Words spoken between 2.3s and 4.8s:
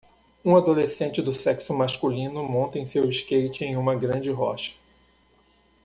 monta seu skate em uma grande rocha.